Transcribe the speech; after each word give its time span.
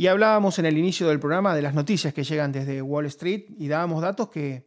Y 0.00 0.06
hablábamos 0.06 0.58
en 0.58 0.64
el 0.64 0.78
inicio 0.78 1.08
del 1.08 1.20
programa 1.20 1.54
de 1.54 1.60
las 1.60 1.74
noticias 1.74 2.14
que 2.14 2.24
llegan 2.24 2.52
desde 2.52 2.80
Wall 2.80 3.04
Street 3.04 3.44
y 3.58 3.68
dábamos 3.68 4.00
datos 4.00 4.30
que 4.30 4.66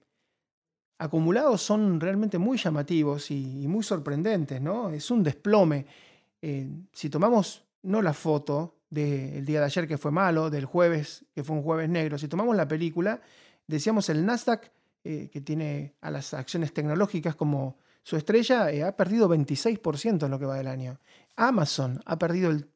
acumulados 0.99 1.59
son 1.59 1.99
realmente 1.99 2.37
muy 2.37 2.59
llamativos 2.59 3.31
y, 3.31 3.67
muy 3.67 3.81
sorprendentes, 3.81 4.61
¿no? 4.61 4.91
Es 4.91 5.09
un 5.09 5.23
desplome. 5.23 5.87
Eh, 6.39 6.69
si 6.91 7.09
tomamos 7.09 7.63
no 7.81 8.03
la 8.03 8.13
foto 8.13 8.75
del 8.91 9.43
día 9.43 9.61
de 9.61 9.65
ayer 9.65 9.87
que 9.87 9.97
fue 9.97 10.11
malo, 10.11 10.51
del 10.51 10.65
jueves 10.65 11.25
que 11.33 11.43
fue 11.43 11.55
un 11.55 11.63
jueves 11.63 11.89
negro, 11.89 12.19
si 12.19 12.27
tomamos 12.27 12.55
la 12.55 12.67
película, 12.67 13.19
decíamos 13.65 14.09
el 14.09 14.23
Nasdaq, 14.23 14.71
eh, 15.03 15.31
que 15.33 15.41
tiene 15.41 15.95
a 16.01 16.11
las 16.11 16.35
acciones 16.35 16.75
tecnológicas 16.75 17.33
como 17.33 17.79
su 18.03 18.17
estrella, 18.17 18.69
eh, 18.69 18.83
ha 18.83 18.95
perdido 18.95 19.27
26% 19.27 20.25
en 20.25 20.29
lo 20.29 20.37
que 20.37 20.45
va 20.45 20.57
del 20.57 20.67
año. 20.67 20.99
Amazon 21.35 22.03
ha 22.05 22.19
perdido 22.19 22.51
el 22.51 22.67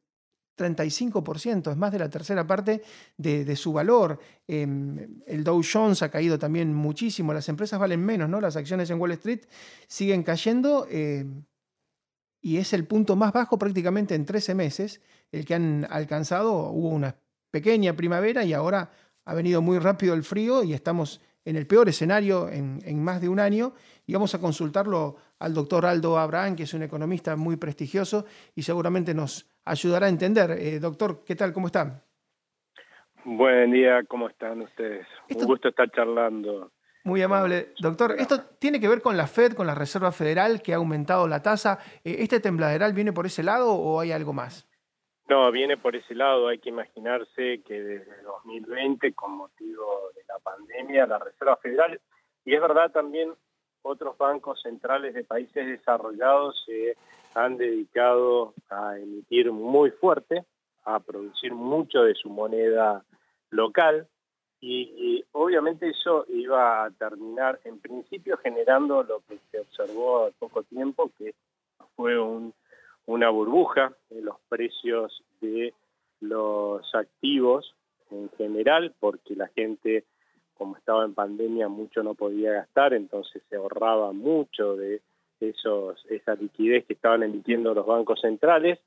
35%, 0.58 1.72
es 1.72 1.78
más 1.78 1.92
de 1.92 2.00
la 2.00 2.10
tercera 2.10 2.46
parte 2.46 2.82
de, 3.18 3.56
su 3.56 3.72
valor. 3.72 4.20
Em, 4.48 5.22
el 5.26 5.44
Dow 5.44 5.62
Jones 5.62 6.02
ha 6.02 6.10
caído 6.10 6.40
también 6.40 6.74
muchísimo, 6.74 7.34
las 7.34 7.48
empresas 7.50 7.80
valen 7.80 8.04
menos, 8.04 8.28
¿no? 8.30 8.42
Las 8.42 8.56
acciones 8.56 8.90
en 8.90 9.00
Wall 9.00 9.12
Street 9.14 9.42
siguen 9.88 10.24
cayendo 10.24 10.88
em, 10.90 11.44
y 12.42 12.58
es 12.58 12.74
el 12.74 12.86
punto 12.86 13.16
más 13.16 13.34
bajo 13.34 13.58
prácticamente 13.58 14.16
en 14.16 14.26
13 14.26 14.56
meses, 14.56 15.02
el 15.32 15.46
que 15.46 15.56
han 15.56 15.88
alcanzado. 15.90 16.70
Hubo 16.70 16.90
una 16.90 17.16
pequeña 17.52 17.96
primavera 17.96 18.44
y 18.44 18.54
ahora 18.54 18.92
ha 19.26 19.34
venido 19.34 19.62
muy 19.62 19.80
rápido 19.80 20.14
el 20.14 20.24
frío 20.24 20.64
y 20.64 20.74
estamos 20.74 21.22
en 21.46 21.56
el 21.56 21.66
peor 21.66 21.88
escenario 21.90 22.50
en, 22.50 22.82
en 22.86 23.04
más 23.04 23.22
de 23.22 23.30
un 23.30 23.40
año 23.40 23.74
y 24.06 24.14
vamos 24.14 24.34
a 24.36 24.40
consultarlo 24.40 25.16
al 25.40 25.54
doctor 25.54 25.86
Aldo 25.86 26.18
Abraham, 26.18 26.56
que 26.56 26.64
es 26.64 26.74
un 26.74 26.84
economista 26.84 27.36
muy 27.36 27.58
prestigioso 27.58 28.26
y 28.56 28.64
seguramente 28.64 29.14
nos 29.14 29.46
ayudará 29.70 30.08
a 30.08 30.10
entender. 30.10 30.52
Eh, 30.52 30.80
doctor, 30.80 31.24
¿qué 31.26 31.36
tal? 31.36 31.54
¿Cómo 31.54 31.68
están? 31.68 32.02
Buen 33.24 33.72
día, 33.72 34.04
¿cómo 34.08 34.30
están 34.30 34.62
ustedes? 34.62 35.06
Un 35.30 35.46
gusto 35.46 35.68
estar 35.68 35.92
charlando. 35.92 36.72
Muy 37.04 37.22
amable. 37.22 37.74
Doctor, 37.80 38.16
¿esto 38.18 38.42
tiene 38.60 38.80
que 38.80 38.88
ver 38.88 39.02
con 39.02 39.16
la 39.16 39.28
Fed, 39.28 39.54
con 39.54 39.68
la 39.68 39.76
Reserva 39.76 40.12
Federal, 40.12 40.62
que 40.62 40.74
ha 40.74 40.78
aumentado 40.78 41.28
la 41.28 41.42
tasa? 41.42 41.80
Eh, 42.04 42.18
¿Este 42.20 42.40
tembladeral 42.40 42.94
viene 42.94 43.14
por 43.14 43.26
ese 43.26 43.44
lado 43.44 43.74
o 43.74 44.00
hay 44.00 44.12
algo 44.12 44.34
más? 44.34 44.68
No, 45.30 45.52
viene 45.52 45.78
por 45.78 45.96
ese 45.96 46.16
lado. 46.16 46.48
Hay 46.48 46.60
que 46.60 46.70
imaginarse 46.70 47.62
que 47.66 47.82
desde 47.82 48.22
2020, 48.24 49.14
con 49.14 49.38
motivo 49.38 50.12
de 50.16 50.22
la 50.28 50.40
pandemia, 50.40 51.06
la 51.06 51.20
Reserva 51.20 51.58
Federal, 51.58 52.00
y 52.46 52.56
es 52.56 52.62
verdad 52.62 52.92
también 52.92 53.34
otros 53.88 54.18
bancos 54.18 54.62
centrales 54.62 55.14
de 55.14 55.24
países 55.24 55.66
desarrollados 55.66 56.62
se 56.66 56.96
han 57.34 57.58
dedicado 57.58 58.54
a 58.70 58.98
emitir 58.98 59.52
muy 59.52 59.92
fuerte, 59.92 60.44
a 60.84 61.00
producir 61.00 61.54
mucho 61.54 62.04
de 62.04 62.14
su 62.16 62.30
moneda 62.30 63.04
local. 63.50 64.08
Y, 64.60 65.24
obviamente 65.34 65.90
eso 65.90 66.26
iba 66.30 66.84
a 66.84 66.92
terminar 66.92 67.60
en 67.64 67.80
principio 67.80 68.38
generando 68.38 69.04
lo 69.04 69.22
que 69.28 69.38
se 69.52 69.60
observó 69.60 70.26
a 70.26 70.32
poco 70.32 70.64
tiempo, 70.64 71.12
que 71.18 71.36
fue 71.96 72.18
una 73.06 73.30
burbuja 73.30 73.94
en 74.10 74.26
los 74.26 74.38
precios 74.50 75.24
de 75.42 75.74
los 76.20 76.84
activos 76.96 77.76
en 78.10 78.30
general, 78.32 78.94
porque 79.00 79.36
la 79.36 79.48
gente 79.50 80.06
como 80.58 80.78
estaba 80.78 81.06
en 81.06 81.14
pandemia 81.14 81.68
mucho 81.68 82.04
no 82.04 82.14
podía 82.14 82.54
gastar, 82.54 82.94
entonces 82.94 83.42
se 83.50 83.56
ahorraba 83.56 84.12
mucho 84.12 84.76
de 84.76 85.02
esos, 85.40 86.04
esa 86.10 86.36
liquidez 86.36 86.86
que 86.86 86.94
estaban 86.94 87.24
emitiendo 87.24 87.74
los 87.74 87.86
bancos 87.86 88.22
centrales. 88.22 88.80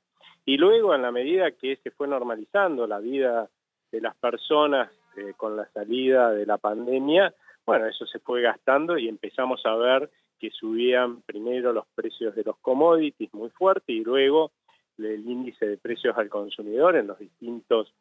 Y 0.45 0.57
luego, 0.57 0.93
en 0.95 1.01
la 1.01 1.11
medida 1.11 1.51
que 1.51 1.77
se 1.77 1.91
fue 1.91 2.07
normalizando 2.07 2.87
la 2.87 2.99
vida 2.99 3.49
de 3.91 4.01
las 4.01 4.15
personas 4.15 4.91
eh, 5.17 5.33
con 5.37 5.55
la 5.55 5.67
salida 5.71 6.31
de 6.31 6.45
la 6.45 6.57
pandemia, 6.57 7.33
bueno, 7.65 7.85
eso 7.85 8.05
se 8.05 8.19
fue 8.19 8.41
gastando 8.41 8.97
y 8.97 9.07
empezamos 9.07 9.65
a 9.65 9.75
ver 9.75 10.09
que 10.39 10.49
subían 10.49 11.21
primero 11.21 11.71
los 11.71 11.85
precios 11.93 12.35
de 12.35 12.43
los 12.43 12.57
commodities 12.57 13.33
muy 13.33 13.49
fuerte 13.51 13.93
y 13.93 14.03
luego 14.03 14.51
el 14.97 15.27
índice 15.27 15.67
de 15.67 15.77
precios 15.77 16.17
al 16.17 16.29
consumidor 16.29 16.95
en 16.95 17.07
los 17.07 17.19
distintos 17.19 17.93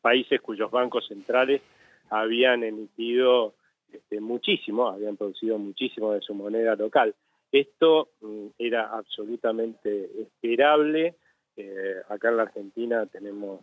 países 0.00 0.40
cuyos 0.40 0.70
bancos 0.70 1.06
centrales 1.06 1.62
habían 2.10 2.64
emitido 2.64 3.54
este, 3.92 4.20
muchísimo, 4.20 4.88
habían 4.88 5.16
producido 5.16 5.58
muchísimo 5.58 6.12
de 6.12 6.20
su 6.20 6.34
moneda 6.34 6.76
local. 6.76 7.14
Esto 7.50 8.10
mm, 8.20 8.46
era 8.58 8.90
absolutamente 8.90 10.10
esperable. 10.20 11.14
Eh, 11.56 11.96
acá 12.08 12.28
en 12.28 12.36
la 12.36 12.42
Argentina 12.44 13.06
tenemos 13.06 13.60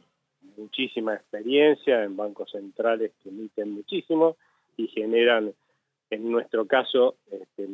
muchísima 0.57 1.15
experiencia 1.15 2.03
en 2.03 2.15
bancos 2.15 2.51
centrales 2.51 3.11
que 3.21 3.29
emiten 3.29 3.71
muchísimo 3.71 4.37
y 4.77 4.87
generan, 4.87 5.53
en 6.09 6.31
nuestro 6.31 6.65
caso, 6.65 7.15
este, 7.31 7.67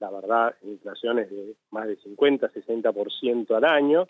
la 0.00 0.10
verdad, 0.10 0.54
inflaciones 0.62 1.30
de 1.30 1.54
más 1.70 1.86
de 1.86 1.96
50, 1.96 2.52
60% 2.52 3.56
al 3.56 3.64
año. 3.64 4.06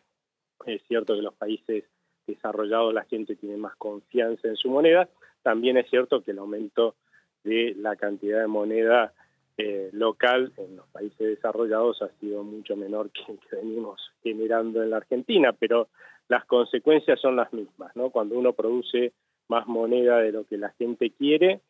Es 0.67 0.83
cierto 0.89 1.15
que 1.15 1.23
los 1.23 1.35
países 1.35 1.85
desarrollados 2.27 2.93
la 2.93 3.05
gente 3.05 3.37
tiene 3.37 3.57
más 3.57 3.77
confianza 3.77 4.49
en 4.49 4.57
su 4.57 4.69
moneda, 4.69 5.09
también 5.47 5.77
es 5.77 5.89
cierto 5.89 6.25
que 6.25 6.33
el 6.33 6.41
aumento 6.41 6.97
de 7.45 7.77
la 7.79 7.95
cantidad 7.95 8.41
de 8.41 8.49
moneda 8.49 9.13
eh, 9.57 9.91
local 9.93 10.53
en 10.57 10.75
los 10.75 10.89
países 10.89 11.19
desarrollados 11.19 12.03
ha 12.03 12.09
sido 12.19 12.43
mucho 12.43 12.75
menor 12.75 13.13
que 13.13 13.31
el 13.31 13.39
que 13.39 13.55
venimos 13.55 14.11
generando 14.25 14.83
en 14.83 14.91
la 14.91 14.97
Argentina, 14.97 15.53
pero 15.53 15.87
las 16.27 16.45
consecuencias 16.47 17.21
son 17.21 17.37
las 17.37 17.53
mismas, 17.53 17.95
¿no? 17.95 18.11
Cuando 18.11 18.37
uno 18.37 18.55
produce 18.55 19.13
más 19.47 19.69
moneda 19.69 20.19
de 20.19 20.33
lo 20.33 20.45
que 20.47 20.59
la 20.59 20.71
gente 20.71 21.13
quiere, 21.13 21.61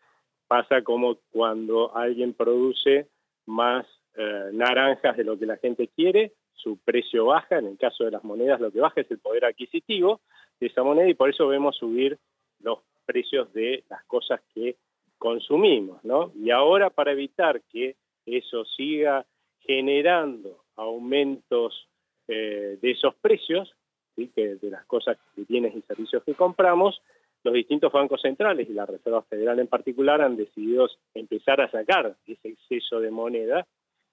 pasa 0.48 0.80
como 0.80 1.18
cuando 1.30 1.94
alguien 1.94 2.32
produce 2.32 3.08
más 3.44 3.84
eh, 4.14 4.48
naranjas 4.54 5.18
de 5.18 5.24
lo 5.24 5.38
que 5.38 5.44
la 5.44 5.58
gente 5.58 5.90
quiere, 5.94 6.32
su 6.54 6.78
precio 6.78 7.26
baja, 7.26 7.58
en 7.58 7.66
el 7.66 7.76
caso 7.76 8.04
de 8.04 8.12
las 8.12 8.24
monedas 8.24 8.58
lo 8.58 8.70
que 8.72 8.80
baja 8.80 9.02
es 9.02 9.10
el 9.10 9.18
poder 9.18 9.44
adquisitivo 9.44 10.22
de 10.60 10.68
esa 10.68 10.82
moneda 10.82 11.10
y 11.10 11.14
por 11.14 11.28
eso 11.28 11.46
vemos 11.46 11.76
subir 11.76 12.16
los 12.60 12.78
precios 13.06 13.52
de 13.52 13.84
las 13.88 14.04
cosas 14.04 14.40
que 14.54 14.76
consumimos, 15.18 16.04
¿no? 16.04 16.32
Y 16.34 16.50
ahora 16.50 16.90
para 16.90 17.12
evitar 17.12 17.62
que 17.62 17.96
eso 18.26 18.64
siga 18.64 19.24
generando 19.60 20.64
aumentos 20.76 21.88
eh, 22.28 22.78
de 22.80 22.90
esos 22.90 23.14
precios, 23.14 23.74
de 24.16 24.58
las 24.70 24.84
cosas 24.86 25.18
de 25.36 25.44
bienes 25.44 25.76
y 25.76 25.82
servicios 25.82 26.22
que 26.24 26.34
compramos, 26.34 27.02
los 27.44 27.54
distintos 27.54 27.92
bancos 27.92 28.22
centrales 28.22 28.68
y 28.68 28.72
la 28.72 28.86
Reserva 28.86 29.22
Federal 29.22 29.58
en 29.60 29.68
particular 29.68 30.20
han 30.20 30.36
decidido 30.36 30.88
empezar 31.14 31.60
a 31.60 31.70
sacar 31.70 32.16
ese 32.26 32.48
exceso 32.48 32.98
de 32.98 33.10
moneda 33.10 33.66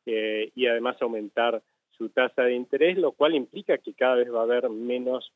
eh, 0.05 0.51
y 0.55 0.67
además 0.67 1.01
aumentar 1.01 1.61
su 1.97 2.09
tasa 2.09 2.43
de 2.43 2.53
interés, 2.53 2.97
lo 2.97 3.13
cual 3.13 3.33
implica 3.33 3.77
que 3.77 3.93
cada 3.93 4.15
vez 4.15 4.31
va 4.31 4.41
a 4.41 4.43
haber 4.43 4.69
menos, 4.69 5.31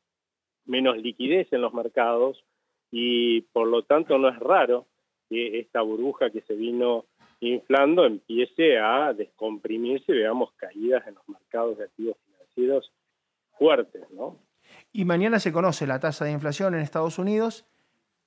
menos 0.66 0.98
liquidez 0.98 1.52
en 1.52 1.62
los 1.62 1.72
mercados, 1.72 2.44
y 2.90 3.42
por 3.42 3.68
lo 3.68 3.82
tanto 3.82 4.18
no 4.18 4.28
es 4.28 4.38
raro 4.38 4.86
que 5.28 5.58
esta 5.58 5.82
burbuja 5.82 6.30
que 6.30 6.40
se 6.42 6.54
vino 6.54 7.04
inflando 7.40 8.04
empiece 8.04 8.78
a 8.78 9.12
descomprimirse 9.12 10.12
y 10.12 10.18
veamos 10.18 10.52
caídas 10.56 11.06
en 11.06 11.14
los 11.14 11.28
mercados 11.28 11.78
de 11.78 11.84
activos 11.84 12.16
financieros 12.24 12.92
fuertes, 13.58 14.02
¿no? 14.10 14.36
Y 14.92 15.04
mañana 15.04 15.38
se 15.38 15.52
conoce 15.52 15.86
la 15.86 16.00
tasa 16.00 16.24
de 16.24 16.32
inflación 16.32 16.74
en 16.74 16.80
Estados 16.80 17.18
Unidos. 17.18 17.66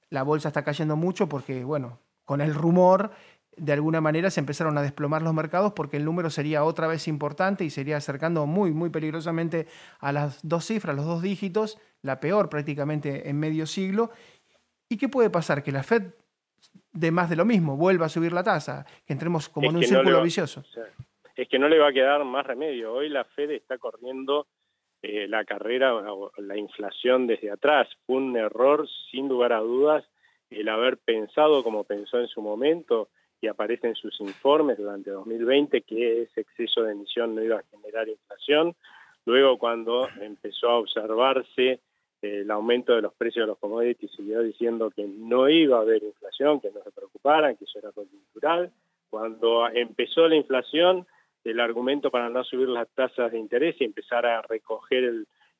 La 0.09 0.23
bolsa 0.23 0.49
está 0.49 0.63
cayendo 0.63 0.95
mucho 0.95 1.27
porque, 1.27 1.63
bueno, 1.63 1.99
con 2.25 2.41
el 2.41 2.53
rumor, 2.53 3.11
de 3.57 3.73
alguna 3.73 4.01
manera 4.01 4.29
se 4.29 4.39
empezaron 4.39 4.77
a 4.77 4.81
desplomar 4.81 5.21
los 5.21 5.33
mercados 5.33 5.73
porque 5.73 5.97
el 5.97 6.05
número 6.05 6.29
sería 6.29 6.63
otra 6.63 6.87
vez 6.87 7.07
importante 7.07 7.63
y 7.63 7.69
sería 7.69 7.97
acercando 7.97 8.45
muy, 8.45 8.71
muy 8.71 8.89
peligrosamente 8.89 9.67
a 9.99 10.11
las 10.11 10.39
dos 10.47 10.65
cifras, 10.65 10.95
los 10.95 11.05
dos 11.05 11.21
dígitos, 11.21 11.77
la 12.01 12.19
peor 12.19 12.49
prácticamente 12.49 13.29
en 13.29 13.39
medio 13.39 13.65
siglo, 13.67 14.11
¿Y 14.91 14.97
qué 14.97 15.07
puede 15.07 15.29
pasar? 15.29 15.63
Que 15.63 15.71
la 15.71 15.83
Fed 15.83 16.03
de 16.91 17.11
más 17.11 17.29
de 17.29 17.37
lo 17.37 17.45
mismo, 17.45 17.77
vuelva 17.77 18.07
a 18.07 18.09
subir 18.09 18.33
la 18.33 18.43
tasa, 18.43 18.85
que 19.05 19.13
entremos 19.13 19.47
como 19.47 19.69
en 19.69 19.77
un 19.77 19.83
círculo 19.83 20.21
vicioso. 20.21 20.63
es 21.35 21.47
que 21.47 21.57
no 21.57 21.69
le 21.69 21.79
va 21.79 21.87
a 21.87 21.93
quedar 21.93 22.25
más 22.25 22.45
remedio. 22.45 22.93
Hoy 22.93 23.07
la 23.07 23.23
Fed 23.23 23.51
está 23.51 23.77
corriendo 23.77 24.47
eh, 25.01 25.29
la 25.29 25.45
carrera, 25.45 25.93
la 26.37 26.57
inflación 26.57 27.25
desde 27.25 27.51
atrás. 27.51 27.87
Fue 28.05 28.17
un 28.17 28.35
error, 28.35 28.85
sin 29.09 29.29
lugar 29.29 29.53
a 29.53 29.59
dudas, 29.59 30.03
el 30.49 30.67
haber 30.67 30.97
pensado 30.97 31.63
como 31.63 31.85
pensó 31.85 32.19
en 32.19 32.27
su 32.27 32.41
momento 32.41 33.07
y 33.39 33.47
aparece 33.47 33.87
en 33.87 33.95
sus 33.95 34.19
informes 34.19 34.77
durante 34.77 35.09
2020 35.11 35.83
que 35.83 36.23
ese 36.23 36.41
exceso 36.41 36.83
de 36.83 36.91
emisión 36.91 37.33
no 37.33 37.41
iba 37.41 37.59
a 37.59 37.63
generar 37.71 38.09
inflación. 38.09 38.75
Luego 39.25 39.57
cuando 39.57 40.09
empezó 40.19 40.69
a 40.69 40.79
observarse 40.79 41.79
el 42.21 42.51
aumento 42.51 42.95
de 42.95 43.01
los 43.01 43.13
precios 43.13 43.43
de 43.43 43.47
los 43.47 43.57
commodities 43.57 44.11
siguió 44.11 44.41
diciendo 44.41 44.91
que 44.91 45.05
no 45.05 45.49
iba 45.49 45.77
a 45.77 45.81
haber 45.81 46.03
inflación, 46.03 46.59
que 46.59 46.71
no 46.71 46.83
se 46.83 46.91
preocuparan, 46.91 47.55
que 47.57 47.65
eso 47.65 47.79
era 47.79 47.91
coyuntural. 47.91 48.71
Cuando 49.09 49.67
empezó 49.67 50.27
la 50.27 50.35
inflación, 50.35 51.07
el 51.43 51.59
argumento 51.59 52.11
para 52.11 52.29
no 52.29 52.43
subir 52.43 52.69
las 52.69 52.87
tasas 52.89 53.31
de 53.31 53.39
interés 53.39 53.75
y 53.79 53.85
empezar 53.85 54.25
a 54.25 54.41
recoger 54.43 55.03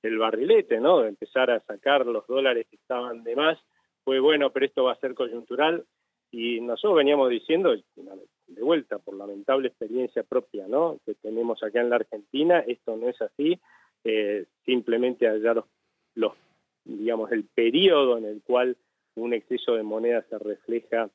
el, 0.03 0.17
barrilete, 0.17 0.79
¿no? 0.79 1.03
empezar 1.03 1.49
a 1.51 1.59
sacar 1.61 2.05
los 2.05 2.25
dólares 2.27 2.67
que 2.69 2.75
estaban 2.75 3.23
de 3.23 3.35
más 3.35 3.57
fue 4.03 4.19
bueno, 4.19 4.51
pero 4.51 4.65
esto 4.65 4.83
va 4.83 4.93
a 4.93 4.99
ser 4.99 5.13
coyuntural. 5.13 5.85
Y 6.31 6.61
nosotros 6.61 6.95
veníamos 6.95 7.29
diciendo, 7.29 7.75
de 7.75 8.61
vuelta, 8.63 8.99
por 8.99 9.15
lamentable 9.15 9.67
experiencia 9.67 10.23
propia 10.23 10.67
¿no? 10.67 10.97
que 11.05 11.15
tenemos 11.15 11.61
acá 11.61 11.81
en 11.81 11.89
la 11.89 11.97
Argentina, 11.97 12.59
esto 12.59 12.95
no 12.95 13.09
es 13.09 13.21
así. 13.21 13.59
Eh, 14.03 14.45
simplemente 14.65 15.27
allá 15.27 15.53
los, 15.53 15.65
los, 16.15 16.33
digamos, 16.85 17.31
el 17.31 17.45
periodo 17.45 18.17
en 18.17 18.25
el 18.25 18.41
cual 18.41 18.77
un 19.15 19.33
exceso 19.33 19.75
de 19.75 19.83
moneda 19.83 20.23
se 20.29 20.37
refleja 20.37 21.09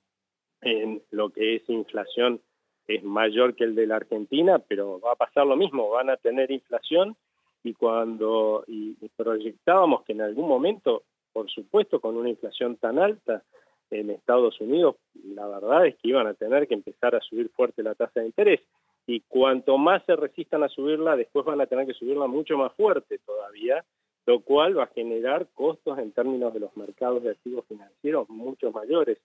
en 0.61 1.03
lo 1.11 1.31
que 1.31 1.57
es 1.57 1.69
inflación 1.69 2.41
es 2.87 3.03
mayor 3.03 3.55
que 3.55 3.65
el 3.65 3.75
de 3.75 3.87
la 3.87 3.97
Argentina, 3.97 4.59
pero 4.61 5.01
va 5.01 5.13
a 5.13 5.17
pasar 5.17 5.47
lo 5.47 5.57
mismo, 5.57 5.91
van 5.91 6.11
a 6.11 6.17
tener 6.17 6.51
inflación 6.51 7.17
y 7.65 7.75
cuando 7.75 8.65
y 8.69 8.95
proyectábamos 9.17 10.05
que 10.05 10.13
en 10.13 10.21
algún 10.21 10.49
momento, 10.49 11.03
por 11.33 11.51
supuesto, 11.51 12.01
con 12.01 12.17
una 12.17 12.29
inflación 12.29 12.77
tan 12.77 12.99
alta 12.99 13.43
en 13.91 14.11
Estados 14.11 14.61
Unidos, 14.61 14.97
la 15.25 15.47
verdad 15.49 15.87
es 15.87 15.97
que 15.97 16.09
iban 16.09 16.27
a 16.27 16.35
tener 16.35 16.69
que 16.69 16.75
empezar 16.75 17.15
a 17.17 17.21
subir 17.21 17.51
fuerte 17.51 17.83
la 17.83 17.95
tasa 17.95 18.21
de 18.21 18.27
interés. 18.27 18.61
Y 19.09 19.21
cuanto 19.21 19.79
más 19.79 20.05
se 20.05 20.17
resistan 20.17 20.65
a 20.65 20.69
subirla, 20.69 21.17
después 21.17 21.45
van 21.45 21.61
a 21.61 21.67
tener 21.67 21.87
que 21.87 21.95
subirla 21.95 22.27
mucho 22.27 22.57
más 22.57 22.73
fuerte 22.75 23.19
todavía, 23.25 23.85
lo 24.27 24.41
cual 24.41 24.77
va 24.77 24.85
a 24.85 24.89
generar 24.89 25.47
costos 25.55 25.99
en 25.99 26.13
términos 26.13 26.53
de 26.53 26.61
los 26.61 26.77
mercados 26.77 27.23
de 27.23 27.31
activos 27.31 27.65
financieros 27.67 28.29
mucho 28.29 28.73
mayores. 28.73 29.19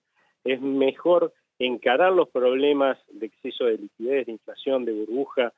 Es 0.44 0.60
mejor 0.60 1.32
encarar 1.58 2.12
los 2.12 2.28
problemas 2.28 2.98
de 3.10 3.26
exceso 3.26 3.64
de 3.64 3.78
liquidez, 3.78 4.26
de 4.26 4.32
inflación, 4.32 4.84
de 4.84 4.92
burbuja, 4.92 5.52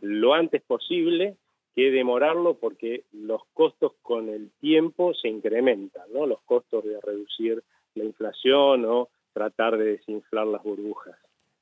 lo 0.00 0.34
antes 0.34 0.62
posible 0.62 1.36
que 1.74 1.90
demorarlo 1.90 2.54
porque 2.54 3.04
los 3.12 3.42
costos 3.52 3.92
con 4.02 4.28
el 4.28 4.50
tiempo 4.60 5.12
se 5.14 5.28
incrementan. 5.28 6.04
Los 6.12 6.40
costos 6.42 6.84
de 6.84 7.00
reducir 7.00 7.62
la 7.94 8.04
inflación 8.04 8.84
o 8.84 9.08
tratar 9.32 9.76
de 9.76 9.96
desinflar 9.96 10.46
las 10.46 10.62
burbujas. 10.62 11.16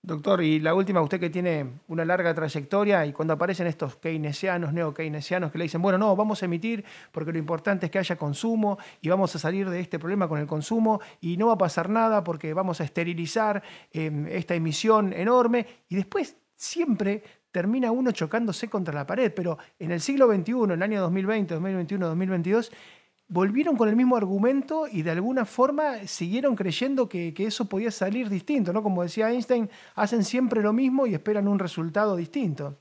Doctor, 0.05 0.43
y 0.43 0.59
la 0.59 0.75
última, 0.75 1.01
usted 1.01 1.21
que 1.21 1.31
tiene 1.31 1.75
una 1.87 2.05
larga 2.05 2.35
trayectoria 2.35 3.07
y 3.07 3.13
cuando 3.13 3.35
aparecen 3.35 3.69
estos 3.69 3.95
keynesianos, 3.95 4.73
neo-keynesianos 4.73 5.53
que 5.53 5.59
le 5.59 5.65
dicen, 5.65 5.81
bueno, 5.81 5.97
no, 5.97 6.17
vamos 6.17 6.43
a 6.43 6.47
emitir 6.47 6.85
porque 7.13 7.31
lo 7.31 7.39
importante 7.39 7.87
es 7.87 7.93
que 7.93 8.01
haya 8.01 8.17
consumo 8.17 8.79
y 9.01 9.09
vamos 9.11 9.37
a 9.37 9.39
salir 9.39 9.71
de 9.71 9.79
este 9.79 10.01
problema 10.01 10.27
con 10.27 10.41
el 10.41 10.49
consumo 10.49 11.01
y 11.21 11.37
no 11.37 11.47
va 11.47 11.53
a 11.53 11.59
pasar 11.59 11.89
nada 11.89 12.25
porque 12.25 12.53
vamos 12.53 12.81
a 12.81 12.85
esterilizar 12.85 13.63
em, 13.93 14.27
esta 14.27 14.57
emisión 14.57 15.13
enorme 15.13 15.67
y 15.89 15.95
después 15.95 16.37
siempre 16.57 17.23
termina 17.53 17.93
uno 17.93 18.11
chocándose 18.11 18.69
contra 18.69 18.93
la 18.93 19.07
pared, 19.07 19.33
pero 19.33 19.59
en 19.79 19.93
el 19.93 20.01
siglo 20.01 20.27
XXI, 20.27 20.65
en 20.65 20.71
el 20.73 20.83
año 20.83 21.01
2020, 21.01 21.55
2021, 21.55 22.07
2022, 22.09 22.73
volvieron 23.32 23.76
con 23.76 23.88
el 23.88 23.96
mismo 23.96 24.17
argumento 24.17 24.84
y 24.90 25.02
de 25.02 25.11
alguna 25.11 25.46
forma 25.46 26.06
siguieron 26.06 26.55
creyendo 26.55 27.08
que, 27.08 27.32
eso 27.38 27.67
podía 27.67 27.90
salir 27.90 28.29
distinto, 28.29 28.73
¿no? 28.73 28.82
Como 28.82 29.02
decía 29.02 29.31
Einstein, 29.31 29.70
hacen 29.94 30.23
siempre 30.23 30.62
lo 30.62 30.73
mismo 30.73 31.06
y 31.06 31.14
esperan 31.14 31.49
un 31.49 31.58
resultado 31.58 32.14
distinto. 32.14 32.76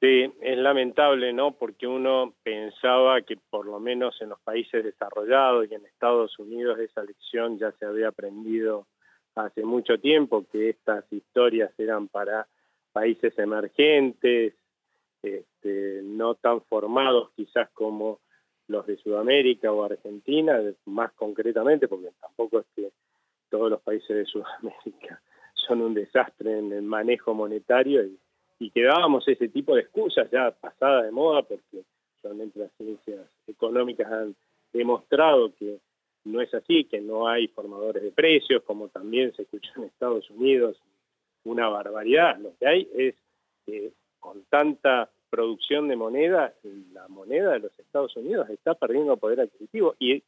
Sí, 0.00 0.32
es 0.40 0.58
lamentable, 0.58 1.32
¿no? 1.32 1.52
Porque 1.52 1.86
uno 1.86 2.32
pensaba 2.42 3.20
que 3.20 3.36
por 3.50 3.66
lo 3.66 3.78
menos 3.78 4.20
en 4.22 4.30
los 4.30 4.40
países 4.40 4.82
desarrollados 4.82 5.70
y 5.70 5.74
en 5.74 5.84
Estados 5.84 6.36
Unidos 6.38 6.78
esa 6.80 7.04
lección 7.04 7.58
ya 7.58 7.70
se 7.72 7.84
había 7.84 8.08
aprendido 8.08 8.86
hace 9.34 9.62
mucho 9.62 9.98
tiempo, 9.98 10.44
que 10.50 10.70
estas 10.70 11.04
historias 11.12 11.70
eran 11.78 12.08
para 12.08 12.48
países 12.92 13.38
emergentes, 13.38 14.54
este, 15.22 16.00
no 16.02 16.34
tan 16.34 16.62
formados 16.62 17.30
quizás 17.36 17.70
como 17.70 18.21
los 18.72 18.86
de 18.86 18.96
Sudamérica 18.96 19.70
o 19.70 19.84
Argentina, 19.84 20.60
más 20.86 21.12
concretamente, 21.12 21.86
porque 21.88 22.10
tampoco 22.20 22.60
es 22.60 22.66
que 22.74 22.90
todos 23.50 23.70
los 23.70 23.80
países 23.82 24.08
de 24.08 24.24
Sudamérica 24.24 25.20
son 25.54 25.82
un 25.82 25.94
desastre 25.94 26.58
en 26.58 26.72
el 26.72 26.82
manejo 26.82 27.34
monetario 27.34 28.04
y, 28.04 28.18
y 28.58 28.70
quedábamos 28.70 29.28
ese 29.28 29.48
tipo 29.48 29.74
de 29.74 29.82
excusas 29.82 30.30
ya 30.30 30.50
pasada 30.50 31.02
de 31.02 31.12
moda 31.12 31.42
porque 31.42 31.84
realmente 32.22 32.58
las 32.58 32.72
ciencias 32.72 33.20
económicas 33.46 34.10
han 34.10 34.34
demostrado 34.72 35.52
que 35.54 35.78
no 36.24 36.40
es 36.40 36.52
así, 36.54 36.84
que 36.84 37.00
no 37.00 37.28
hay 37.28 37.48
formadores 37.48 38.02
de 38.02 38.12
precios, 38.12 38.62
como 38.62 38.88
también 38.88 39.34
se 39.34 39.42
escucha 39.42 39.72
en 39.76 39.84
Estados 39.84 40.30
Unidos, 40.30 40.80
una 41.44 41.68
barbaridad. 41.68 42.38
Lo 42.38 42.56
que 42.58 42.66
hay 42.66 42.88
es, 42.94 43.14
eh, 43.66 43.92
con 44.20 44.44
tanta 44.44 45.10
producción 45.32 45.88
de 45.88 45.96
moneda, 45.96 46.52
la 46.92 47.08
moneda 47.08 47.52
de 47.52 47.60
los 47.60 47.78
Estados 47.78 48.14
Unidos 48.16 48.50
está 48.50 48.74
perdiendo 48.74 49.16
poder 49.16 49.40
adquisitivo. 49.40 49.96
Y 49.98 50.22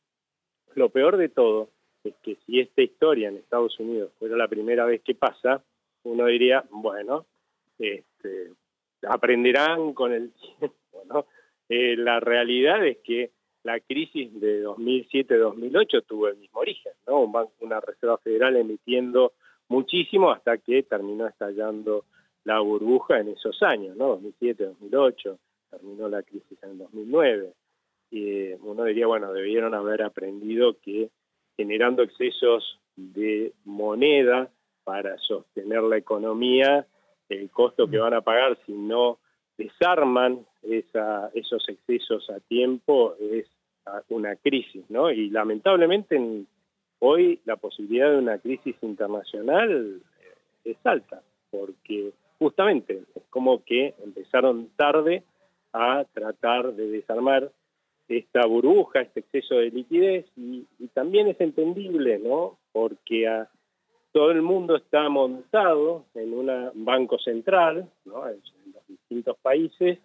lo 0.74 0.88
peor 0.88 1.18
de 1.18 1.28
todo 1.28 1.68
es 2.04 2.14
que 2.22 2.38
si 2.46 2.60
esta 2.60 2.80
historia 2.80 3.28
en 3.28 3.36
Estados 3.36 3.78
Unidos 3.78 4.12
fuera 4.18 4.34
la 4.34 4.48
primera 4.48 4.86
vez 4.86 5.02
que 5.02 5.14
pasa, 5.14 5.62
uno 6.04 6.24
diría, 6.24 6.64
bueno, 6.70 7.26
este, 7.78 8.52
aprenderán 9.06 9.92
con 9.92 10.14
el 10.14 10.32
tiempo, 10.32 10.74
¿no? 11.06 11.26
Eh, 11.68 11.96
la 11.98 12.18
realidad 12.20 12.86
es 12.86 12.96
que 13.04 13.30
la 13.62 13.80
crisis 13.80 14.32
de 14.40 14.64
2007-2008 14.64 16.04
tuvo 16.06 16.28
el 16.28 16.36
mismo 16.36 16.60
origen, 16.60 16.92
¿no? 17.06 17.30
Una 17.60 17.80
Reserva 17.80 18.16
Federal 18.16 18.56
emitiendo 18.56 19.34
muchísimo 19.68 20.30
hasta 20.30 20.56
que 20.56 20.82
terminó 20.82 21.26
estallando 21.26 22.06
la 22.44 22.60
burbuja 22.60 23.20
en 23.20 23.28
esos 23.28 23.62
años, 23.62 23.96
¿no? 23.96 24.08
2007, 24.08 24.64
2008, 24.64 25.38
terminó 25.70 26.08
la 26.08 26.22
crisis 26.22 26.62
en 26.62 26.78
2009. 26.78 27.52
Y 28.10 28.52
uno 28.62 28.84
diría, 28.84 29.06
bueno, 29.06 29.32
debieron 29.32 29.74
haber 29.74 30.02
aprendido 30.02 30.78
que 30.80 31.10
generando 31.56 32.02
excesos 32.02 32.78
de 32.96 33.52
moneda 33.64 34.50
para 34.84 35.16
sostener 35.18 35.82
la 35.82 35.96
economía, 35.96 36.86
el 37.28 37.50
costo 37.50 37.88
que 37.88 37.98
van 37.98 38.14
a 38.14 38.20
pagar 38.20 38.58
si 38.66 38.72
no 38.72 39.18
desarman 39.56 40.44
esa, 40.62 41.30
esos 41.34 41.66
excesos 41.68 42.28
a 42.30 42.40
tiempo 42.40 43.14
es 43.20 43.46
una 44.08 44.36
crisis, 44.36 44.84
¿no? 44.88 45.10
Y 45.10 45.30
lamentablemente 45.30 46.20
hoy 46.98 47.40
la 47.44 47.56
posibilidad 47.56 48.10
de 48.10 48.18
una 48.18 48.38
crisis 48.38 48.76
internacional 48.82 50.00
es 50.64 50.76
alta, 50.84 51.22
porque 51.50 52.12
justamente 52.44 53.04
es 53.16 53.22
como 53.30 53.64
que 53.64 53.94
empezaron 54.04 54.68
tarde 54.76 55.22
a 55.72 56.04
tratar 56.12 56.74
de 56.74 56.88
desarmar 56.90 57.50
esta 58.06 58.44
burbuja, 58.44 59.00
este 59.00 59.20
exceso 59.20 59.54
de 59.54 59.70
liquidez 59.70 60.26
y, 60.36 60.66
también 60.92 61.26
es 61.28 61.40
entendible, 61.40 62.18
¿no? 62.18 62.58
Porque 62.70 63.26
a, 63.26 63.48
todo 64.12 64.30
el 64.30 64.42
mundo 64.42 64.76
está 64.76 65.08
montado 65.08 66.04
en 66.14 66.34
un 66.34 66.84
banco 66.84 67.18
central, 67.18 67.90
¿no? 68.04 68.28
En, 68.28 68.42
los 68.74 68.86
distintos 68.88 69.38
países, 69.38 69.98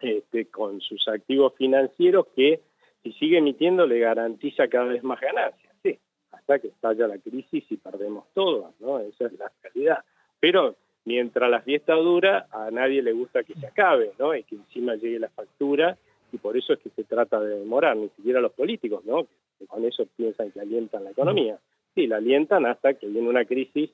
este, 0.00 0.46
con 0.46 0.80
sus 0.80 1.06
activos 1.06 1.52
financieros 1.54 2.28
que 2.34 2.62
si 3.02 3.12
sigue 3.12 3.36
emitiendo 3.38 3.86
le 3.86 3.98
garantiza 3.98 4.68
cada 4.68 4.86
vez 4.86 5.04
más 5.04 5.20
ganancias, 5.20 5.74
sí, 5.82 5.98
hasta 6.30 6.60
que 6.60 6.68
estalla 6.68 7.08
la 7.08 7.18
crisis 7.18 7.64
y 7.68 7.76
perdemos 7.76 8.24
todo, 8.32 8.72
¿no? 8.80 9.00
Esa 9.00 9.26
es 9.26 9.32
la 9.34 9.52
realidad. 9.62 10.02
Pero 10.40 10.76
mientras 11.08 11.50
la 11.50 11.62
fiesta 11.62 11.94
dura, 11.94 12.48
a 12.50 12.70
nadie 12.70 13.02
le 13.02 13.12
gusta 13.12 13.42
que 13.42 13.54
se 13.54 13.66
acabe, 13.66 14.12
¿no? 14.18 14.36
Y 14.36 14.42
que 14.42 14.56
encima 14.56 14.94
llegue 14.94 15.18
la 15.18 15.30
factura, 15.30 15.96
y 16.30 16.36
por 16.36 16.54
eso 16.54 16.74
es 16.74 16.80
que 16.80 16.90
se 16.90 17.04
trata 17.04 17.40
de 17.40 17.60
demorar, 17.60 17.96
ni 17.96 18.10
siquiera 18.10 18.42
los 18.42 18.52
políticos, 18.52 19.02
¿no? 19.06 19.26
Que 19.58 19.66
con 19.66 19.86
eso 19.86 20.06
piensan 20.16 20.50
que 20.50 20.60
alientan 20.60 21.04
la 21.04 21.12
economía. 21.12 21.58
Sí, 21.94 22.06
la 22.06 22.16
alientan 22.16 22.66
hasta 22.66 22.92
que 22.92 23.06
viene 23.06 23.26
una 23.26 23.46
crisis 23.46 23.90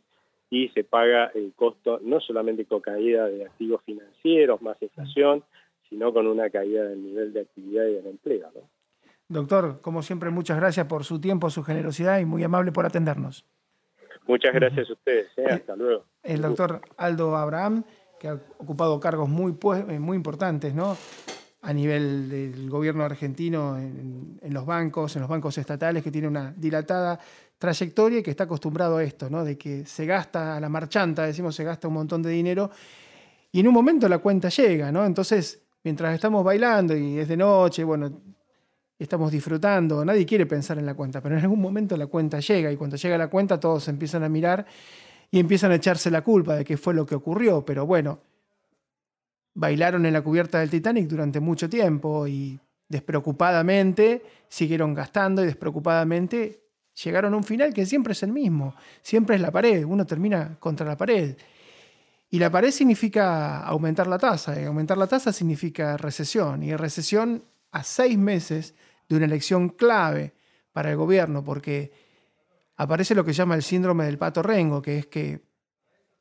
y 0.50 0.68
se 0.71 0.83
paga 0.83 1.30
el 1.37 1.52
costo 1.54 2.00
no 2.02 2.18
solamente 2.18 2.64
con 2.64 2.80
caída 2.80 3.28
de 3.28 3.44
activos 3.44 3.80
financieros, 3.85 4.61
más 4.61 4.83
inflación, 4.83 5.44
sino 5.88 6.12
con 6.12 6.26
una 6.26 6.50
caída 6.50 6.83
del 6.83 7.00
nivel 7.00 7.33
de 7.33 7.42
actividad 7.42 7.87
y 7.87 7.94
del 7.94 8.06
empleo, 8.09 8.50
¿no? 8.52 8.62
Doctor, 9.28 9.80
como 9.80 10.02
siempre, 10.02 10.30
muchas 10.30 10.56
gracias 10.59 10.87
por 10.87 11.04
su 11.04 11.21
tiempo, 11.21 11.49
su 11.49 11.62
generosidad 11.62 12.18
y 12.18 12.25
muy 12.25 12.42
amable 12.42 12.73
por 12.73 12.85
atendernos. 12.85 13.47
Muchas 14.26 14.54
gracias 14.54 14.88
a 14.88 14.93
ustedes. 14.93 15.26
¿eh? 15.37 15.47
Hasta 15.50 15.76
luego. 15.76 16.04
El 16.23 16.43
doctor 16.43 16.81
Aldo 16.97 17.37
Abraham, 17.37 17.85
que 18.19 18.28
ha 18.28 18.35
ocupado 18.59 18.99
cargos 19.00 19.28
muy, 19.28 19.57
eh, 19.88 19.99
muy 19.99 20.16
importantes, 20.16 20.75
¿no? 20.75 20.97
a 21.64 21.73
nivel 21.73 22.28
del 22.28 22.69
gobierno 22.69 23.04
argentino 23.04 23.78
en, 23.78 24.38
los 24.50 24.66
bancos, 24.66 25.16
en 25.16 25.23
los 25.23 25.31
bancos 25.31 25.57
estatales, 25.57 26.02
que 26.02 26.11
tiene 26.11 26.28
una 26.28 26.52
dilatada 26.54 27.19
trayectoria 27.59 28.19
y 28.19 28.23
que 28.23 28.31
está 28.31 28.45
acostumbrado 28.45 28.99
a 28.99 29.02
esto, 29.02 29.31
¿no? 29.31 29.45
de 29.45 29.57
que 29.57 29.87
se 29.87 30.04
gasta 30.04 30.59
a 30.59 30.61
la 30.61 30.69
marchanta, 30.69 31.25
decimos, 31.25 31.54
se 31.54 31.64
gasta 31.64 31.88
un 31.88 31.95
montón 31.95 32.23
de 32.23 32.31
dinero, 32.31 32.71
y 33.50 33.61
en 33.61 33.69
un 33.69 33.75
momento 33.75 34.09
la 34.09 34.19
cuenta 34.19 34.49
llega, 34.49 34.90
¿no? 34.90 35.07
Entonces, 35.07 35.62
mientras 35.85 36.12
estamos 36.12 36.43
bailando 36.43 36.97
y 36.97 37.19
es 37.19 37.28
de 37.28 37.37
noche, 37.37 37.85
bueno, 37.85 38.11
estamos 38.99 39.33
disfrutando, 39.33 40.05
nadie 40.05 40.25
quiere 40.25 40.47
pensar 40.47 40.79
en 40.79 40.87
la 40.87 40.95
cuenta, 40.95 41.21
pero 41.21 41.37
en 41.37 41.43
algún 41.43 41.61
momento 41.61 41.97
la 41.97 42.07
cuenta 42.07 42.41
llega 42.41 42.71
y 42.71 42.77
cuando 42.77 42.97
llega 42.97 43.19
la 43.19 43.29
cuenta 43.29 43.59
todos 43.59 43.89
empiezan 43.89 44.23
a 44.23 44.29
mirar 44.29 44.67
y 45.31 45.41
empiezan 45.41 45.73
a 45.73 45.77
echarse 45.77 46.11
la 46.11 46.23
culpa 46.23 46.55
de 46.55 46.65
qué 46.65 46.77
fue 46.77 46.95
lo 46.95 47.05
que 47.05 47.15
ocurrió, 47.15 47.65
pero 47.65 47.87
bueno, 47.87 48.21
bailaron 49.55 50.07
en 50.07 50.13
la 50.13 50.23
cubierta 50.23 50.61
del 50.61 50.71
Titanic 50.71 51.09
durante 51.09 51.41
mucho 51.41 51.69
tiempo 51.69 52.27
y 52.27 52.59
despreocupadamente 52.89 54.23
siguieron 54.49 54.95
gastando 54.95 55.43
y 55.43 55.47
despreocupadamente 55.47 56.61
llegaron 57.03 57.35
a 57.35 57.37
un 57.37 57.45
final 57.45 57.75
que 57.75 57.87
siempre 57.87 58.13
es 58.13 58.23
el 58.23 58.33
mismo, 58.33 58.75
siempre 59.03 59.37
es 59.37 59.43
la 59.43 59.51
pared, 59.51 59.85
uno 59.85 60.07
termina 60.07 60.57
contra 60.61 60.87
la 60.87 60.97
pared. 60.97 61.37
Y 62.31 62.39
la 62.39 62.51
pared 62.51 62.71
significa 62.71 63.61
aumentar 63.61 64.07
la 64.07 64.19
tasa, 64.19 64.61
y 64.61 64.65
aumentar 64.65 64.99
la 64.99 65.07
tasa 65.07 65.33
significa 65.33 65.97
recesión, 65.97 66.63
y 66.63 66.75
recesión 66.75 67.45
a 67.75 67.83
seis 67.83 68.16
meses 68.16 68.75
de 69.09 69.16
una 69.16 69.26
elección 69.26 69.69
clave 69.69 70.33
para 70.73 70.93
el 70.93 70.97
gobierno, 70.97 71.43
porque 71.43 71.93
aparece 72.76 73.16
lo 73.16 73.25
que 73.25 73.33
llama 73.33 73.57
el 73.57 73.64
síndrome 73.64 74.04
del 74.04 74.16
pato 74.16 74.43
rengo, 74.43 74.81
que 74.81 74.99
es 74.99 75.07
que 75.07 75.43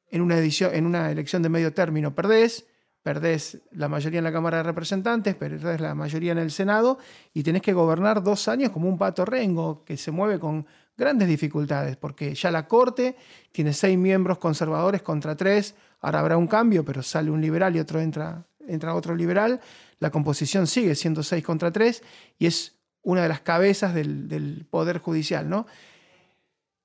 en 0.09 0.21
una, 0.21 0.37
edición, 0.37 0.73
en 0.73 0.87
una 0.87 1.11
elección 1.11 1.43
de 1.43 1.49
medio 1.49 1.71
término 1.71 2.15
perdés, 2.15 2.65
perdés 3.03 3.61
la 3.71 3.87
mayoría 3.87 4.17
en 4.17 4.23
la 4.23 4.31
Cámara 4.31 4.57
de 4.57 4.63
Representantes, 4.63 5.35
perdés 5.35 5.79
la 5.79 5.93
mayoría 5.93 6.31
en 6.31 6.39
el 6.39 6.49
Senado 6.49 6.97
y 7.35 7.43
tenés 7.43 7.61
que 7.61 7.73
gobernar 7.73 8.23
dos 8.23 8.47
años 8.47 8.71
como 8.71 8.89
un 8.89 8.97
pato 8.97 9.23
rengo 9.23 9.85
que 9.85 9.95
se 9.95 10.09
mueve 10.09 10.39
con 10.39 10.65
grandes 10.97 11.27
dificultades, 11.27 11.97
porque 11.97 12.33
ya 12.33 12.49
la 12.49 12.67
Corte 12.67 13.15
tiene 13.51 13.73
seis 13.73 13.97
miembros 13.97 14.39
conservadores 14.39 15.03
contra 15.03 15.35
tres, 15.35 15.75
ahora 16.01 16.19
habrá 16.19 16.37
un 16.37 16.47
cambio, 16.47 16.83
pero 16.83 17.03
sale 17.03 17.29
un 17.29 17.41
liberal 17.41 17.75
y 17.75 17.79
otro 17.79 17.99
entra, 17.99 18.43
entra 18.67 18.95
otro 18.95 19.15
liberal, 19.15 19.61
la 19.99 20.09
composición 20.09 20.67
sigue 20.67 20.95
siendo 20.95 21.23
seis 21.23 21.43
contra 21.43 21.71
tres 21.71 22.03
y 22.37 22.47
es 22.47 22.75
una 23.01 23.23
de 23.23 23.29
las 23.29 23.41
cabezas 23.41 23.93
del, 23.93 24.27
del 24.27 24.65
Poder 24.69 24.99
Judicial. 24.99 25.49
¿no? 25.49 25.67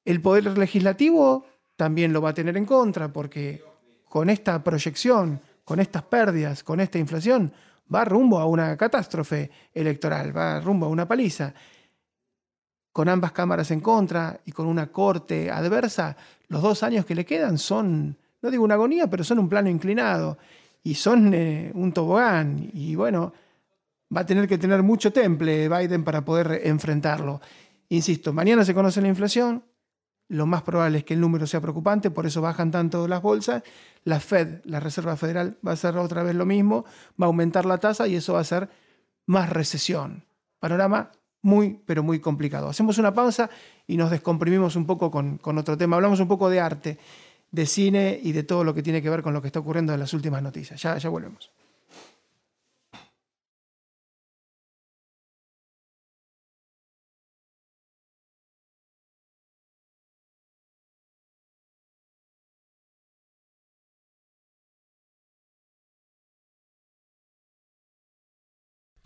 El 0.04 0.20
Poder 0.20 0.56
Legislativo 0.58 1.46
también 1.76 2.12
lo 2.12 2.20
va 2.20 2.30
a 2.30 2.34
tener 2.34 2.56
en 2.56 2.66
contra, 2.66 3.12
porque 3.12 3.62
con 4.08 4.30
esta 4.30 4.64
proyección 4.64 5.40
con 5.68 5.80
estas 5.80 6.02
pérdidas, 6.04 6.64
con 6.64 6.80
esta 6.80 6.96
inflación, 6.96 7.52
va 7.94 8.02
rumbo 8.02 8.38
a 8.38 8.46
una 8.46 8.74
catástrofe 8.78 9.50
electoral, 9.74 10.34
va 10.34 10.60
rumbo 10.60 10.86
a 10.86 10.88
una 10.88 11.06
paliza. 11.06 11.52
Con 12.90 13.10
ambas 13.10 13.32
cámaras 13.32 13.70
en 13.70 13.80
contra 13.80 14.40
y 14.46 14.52
con 14.52 14.66
una 14.66 14.90
corte 14.90 15.50
adversa, 15.50 16.16
los 16.46 16.62
dos 16.62 16.82
años 16.82 17.04
que 17.04 17.14
le 17.14 17.26
quedan 17.26 17.58
son, 17.58 18.16
no 18.40 18.50
digo 18.50 18.64
una 18.64 18.76
agonía, 18.76 19.10
pero 19.10 19.22
son 19.22 19.40
un 19.40 19.48
plano 19.50 19.68
inclinado 19.68 20.38
y 20.82 20.94
son 20.94 21.34
eh, 21.34 21.70
un 21.74 21.92
tobogán. 21.92 22.70
Y 22.72 22.94
bueno, 22.94 23.32
va 24.14 24.22
a 24.22 24.26
tener 24.26 24.48
que 24.48 24.58
tener 24.58 24.82
mucho 24.82 25.12
temple 25.12 25.68
Biden 25.68 26.04
para 26.04 26.24
poder 26.24 26.62
enfrentarlo. 26.64 27.40
Insisto, 27.88 28.32
mañana 28.32 28.64
se 28.64 28.74
conoce 28.74 29.00
la 29.00 29.08
inflación, 29.08 29.62
lo 30.28 30.44
más 30.44 30.62
probable 30.62 30.98
es 30.98 31.04
que 31.04 31.14
el 31.14 31.20
número 31.20 31.46
sea 31.46 31.60
preocupante, 31.60 32.10
por 32.10 32.26
eso 32.26 32.42
bajan 32.42 32.70
tanto 32.70 33.08
las 33.08 33.22
bolsas. 33.22 33.62
La 34.04 34.20
Fed, 34.20 34.60
la 34.64 34.78
Reserva 34.78 35.16
Federal, 35.16 35.56
va 35.66 35.70
a 35.70 35.74
hacer 35.74 35.96
otra 35.96 36.22
vez 36.22 36.34
lo 36.34 36.44
mismo, 36.44 36.84
va 37.20 37.24
a 37.24 37.28
aumentar 37.28 37.64
la 37.64 37.78
tasa 37.78 38.06
y 38.06 38.14
eso 38.14 38.34
va 38.34 38.40
a 38.40 38.44
ser 38.44 38.68
más 39.26 39.48
recesión. 39.48 40.24
Panorama 40.60 41.12
muy, 41.40 41.80
pero 41.86 42.02
muy 42.02 42.20
complicado. 42.20 42.68
Hacemos 42.68 42.98
una 42.98 43.14
pausa 43.14 43.48
y 43.86 43.96
nos 43.96 44.10
descomprimimos 44.10 44.76
un 44.76 44.86
poco 44.86 45.10
con, 45.10 45.38
con 45.38 45.56
otro 45.56 45.78
tema. 45.78 45.96
Hablamos 45.96 46.20
un 46.20 46.28
poco 46.28 46.50
de 46.50 46.60
arte, 46.60 46.98
de 47.50 47.66
cine 47.66 48.18
y 48.22 48.32
de 48.32 48.42
todo 48.42 48.64
lo 48.64 48.74
que 48.74 48.82
tiene 48.82 49.02
que 49.02 49.10
ver 49.10 49.22
con 49.22 49.34
lo 49.34 49.40
que 49.40 49.48
está 49.48 49.60
ocurriendo 49.60 49.92
en 49.94 50.00
las 50.00 50.12
últimas 50.12 50.42
noticias. 50.42 50.80
Ya, 50.82 50.96
ya 50.98 51.08
volvemos. 51.08 51.50